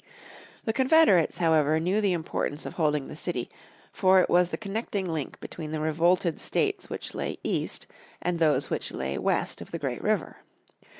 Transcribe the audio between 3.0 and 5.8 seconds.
the city, for it was the connecting link between the